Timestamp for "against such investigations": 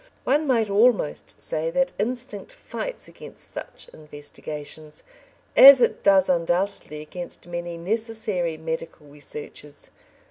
3.07-5.03